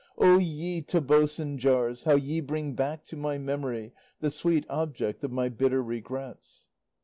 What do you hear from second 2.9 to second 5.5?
to my memory the sweet object of my